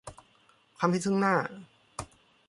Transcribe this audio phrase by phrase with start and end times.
[0.77, 1.35] ความผิดซึ่งหน้า